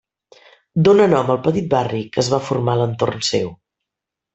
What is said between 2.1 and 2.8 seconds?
que es va formar